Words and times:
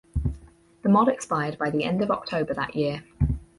The 0.81 0.89
mod 0.89 1.09
expired 1.09 1.59
by 1.59 1.69
the 1.69 1.83
end 1.83 2.01
of 2.01 2.09
October 2.09 2.55
that 2.55 2.75
year. 2.75 3.03